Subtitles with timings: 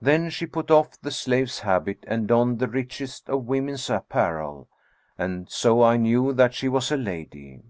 [0.00, 4.66] Then she put off the slave's habit and donned the richest of women's apparel;
[5.18, 7.60] and so I knew that she was a lady.